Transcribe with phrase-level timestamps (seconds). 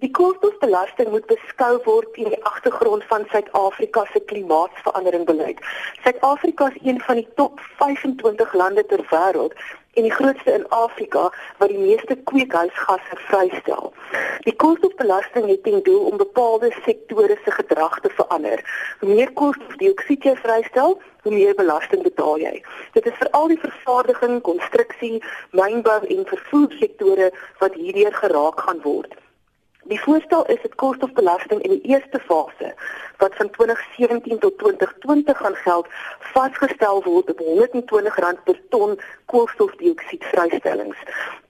[0.00, 5.60] Die koolstofbelasting moet beskou word in die agtergrond van Suid-Afrika se klimaatsveranderingbeleid.
[6.04, 9.52] Suid-Afrika is een van die top 25 lande ter wêreld
[10.00, 11.26] en die grootste in Afrika
[11.60, 13.92] wat die meeste kweekhuisgasse vrystel.
[14.48, 18.64] Die koolstofbelasting het ten doel om bepaalde sektore se gedrag te verander.
[19.04, 22.56] Hoe meer koolstofdioksied jy vrystel, hoe meer belasting betaal jy.
[22.96, 25.18] Dit is veral die vervaardiging, konstruksie,
[25.50, 29.20] mynbou en vervoersektore wat hierdeur geraak gaan word.
[29.90, 32.74] Die voorstel is dit koolstofbelasting in die eerste fase
[33.20, 35.86] wat van 2017 tot 2020 gaan geld
[36.18, 40.96] vasgestel word op R120 per ton koolstofdioksied vrystellings.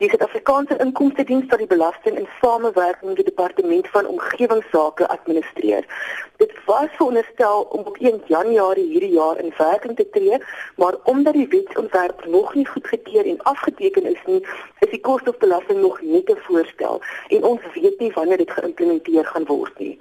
[0.00, 5.86] Die Suid-Afrikaanse Inkomste Diens sal die belasting in samewerking met die Departement van Omgewingsake administreer.
[6.36, 10.40] Dit was veronderstel om op 1 Januarie hierdie jaar in werking te tree,
[10.76, 14.40] maar omdat die wetsontwerp nog nie goedgekeur en afgeteken is nie,
[14.78, 19.44] is die koolstofbelasting nog nie te voorstel en ons weet nie wanneer dit geïmplementeer gaan
[19.44, 19.98] word nie.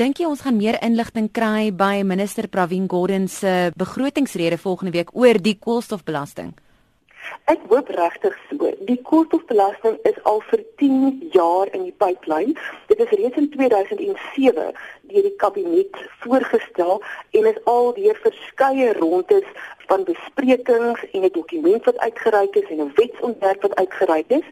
[0.00, 5.10] Dink jy ons gaan meer inligting kry by minister Pravin Gordhan se begrotingsrede volgende week
[5.12, 6.54] oor die koolstofbelasting?
[7.52, 8.70] Ek hoop regtig so.
[8.88, 12.54] Die koolstofbelasting is al vir 10 jaar in die pipeline.
[12.88, 14.72] Dit is reeds in 2007
[15.10, 17.02] deur die kabinet voorgestel
[17.36, 19.46] en is al deur verskeie rondes
[19.90, 24.46] van besprekings en 'n dokument wat uitgereik is en 'n wetsontwerp wat uitgereik is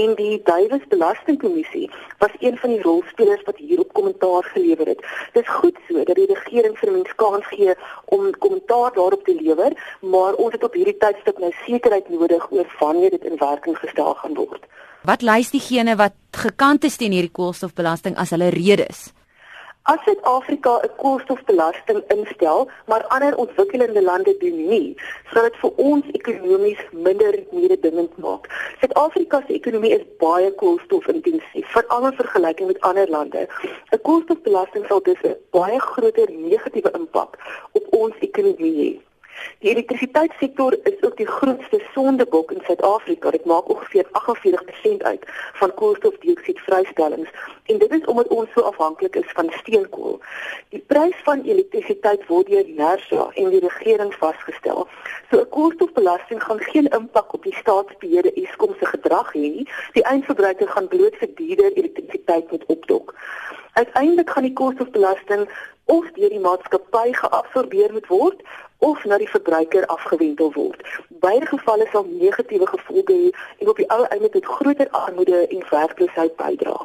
[0.00, 5.00] en die Duiwes Belastingkommissie was een van die rolspelers wat hierop kommentaar gelewer het.
[5.32, 9.34] Dit is goed so dat die regering vir mens kans gee om kommentaar daarop te
[9.34, 13.78] lewer, maar ons het op hierdie tydstip nou sekerheid nodig oor wanneer dit in werking
[13.78, 14.62] gestel gaan word.
[15.02, 19.12] Wat lys diegene wat gekant is teen hierdie koolstofbelasting as hulle redes?
[19.92, 24.96] As Suid-Afrika 'n koolstofbelasting instel, maar ander ontwikkelende lande doen nie,
[25.32, 28.50] sal dit vir ons ekonomies minder mededingend maak.
[28.80, 33.46] Suid-Afrika se ekonomie is baie koolstofintensief, veral in vergelyking met ander lande.
[33.92, 37.38] 'n Koolstofbelasting sal dus 'n baie groter negatiewe impak
[37.72, 39.05] op ons ekonomie hê.
[39.58, 43.30] Die elektrisiteitssektor is ook die grootste sondebok in Suid-Afrika.
[43.30, 47.30] Dit maak ongeveer 48% uit van koolstofdioksied vrystellings
[47.66, 50.20] en dit is omdat ons so afhanklik is van steenkool.
[50.68, 54.86] Die prys van elektrisiteit word deur NERSA en die regering vasgestel.
[55.30, 59.68] So 'n koolstofbelasting gaan geen impak op die staatsbeheerde Eskom se gedrag hê nie.
[59.92, 63.14] Die eindverbruiker gaan bloot vir duurder elektrisiteit moet opdok.
[63.76, 65.48] Uiteindelik gaan die koolstofbelasting
[65.84, 68.40] of deur die maatskappy geabsorbeer moet word
[68.78, 70.80] of na die verbruiker afgewendel word.
[71.20, 75.64] Beide gevalle sal negatiewe gevolge hê en op die ou einde tot groter armoede en
[75.70, 76.76] werkloosheid bydra.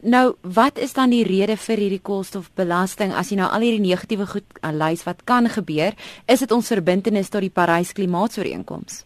[0.00, 4.26] Nou, wat is dan die rede vir hierdie koolstofbelasting as jy nou al hierdie negatiewe
[4.32, 5.92] goed aanlys wat kan gebeur?
[6.24, 9.04] Is dit ons verbintenis tot die Parys Klimaatsooreenkoms?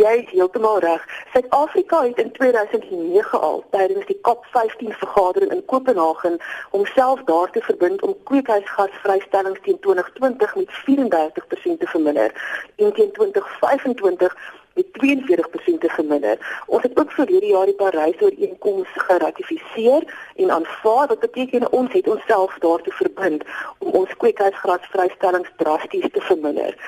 [0.00, 1.04] Jy is heeltemal reg.
[1.34, 6.38] Suid-Afrika het in 2009 al tydens die COP15 vergadering in Kopenhagen
[6.70, 12.30] homself daartoe verbind om kweekhuisgasvrystellings teen 2020 met 34% te verminder
[12.76, 14.36] en teen 2025
[14.74, 16.62] met 42% te verminder.
[16.66, 20.06] Ons het ook vir hierdie jaar die Parys-ooreenkoms geratifiseer
[20.36, 23.44] en aanvaar wat beteken ons het onsself daartoe verbind
[23.78, 26.78] om ons kweekhuisgasvrystellings drasties te verminder.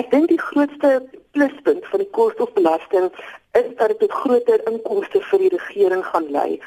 [0.00, 1.02] Ek dink die grootste
[1.36, 3.10] pluspunt van die koolstofbelasting
[3.52, 6.60] is dat dit tot groter inkomste vir die regering gaan lei.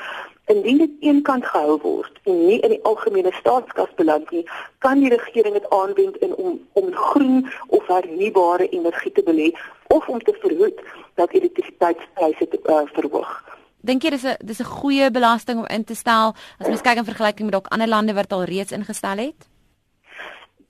[0.54, 4.44] Indien dit eenkant gehou word en nie in die algemene staatskas beland nie,
[4.86, 9.50] kan die regering dit aanwend in om om groen of hernubare energie te belê
[9.98, 10.86] of om te verhoed
[11.18, 13.34] dat elektrisiteitspryse te uh, verhoog.
[13.82, 16.98] Dink jy dis 'n dis 'n goeie belasting om in te stel as mens kyk
[17.02, 19.55] in vergelyking met dalk ander lande wat al reeds ingestel het?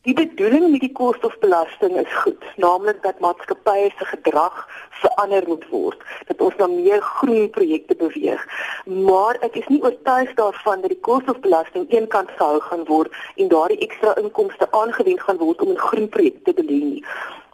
[0.06, 4.60] Die bedoeling met die koolstofbelasting is goed, naamlik dat maatskappye se gedrag
[5.00, 8.44] verander moet word, dat ons na meer groen projekte beweeg.
[8.86, 13.82] Maar ek is nie oortuig daarvan dat die koolstofbelasting eenkant gehou gaan word en daardie
[13.88, 17.06] ekstra inkomste aangewend gaan word om in groen projekte te belê nie.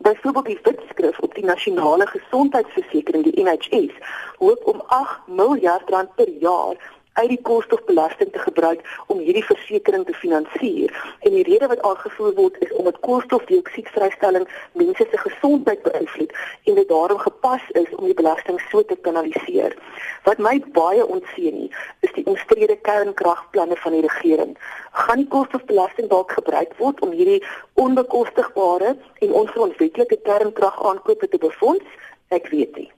[0.04, 3.96] Byvoorbeeld die wetskrif op die nasionale gesondheidsversekering die NHS
[4.44, 6.76] hoop om 8 miljard rand per jaar
[7.22, 8.82] uit die koolstofbelasting te gebruik
[9.14, 10.94] om hierdie versekerings te finansier.
[11.26, 14.48] En die rede wat aangevoer word is omdat koolstofdioksiedvrystelling
[14.82, 16.34] mense se gesondheid beïnvloed
[16.72, 19.76] en dit daarom gepas is om die belasting so te kanaliseer.
[20.26, 21.70] Wat my baie ontseën nie,
[22.06, 24.56] is die omstrede kernkragplanne van die regering.
[25.04, 27.44] Gaan die koolstofbelasting dalk gebruik word om hierdie
[27.84, 32.02] onbekostigbare en ongrondwetlike kernkragaankope te befonds?
[32.34, 32.90] Ek weet nie.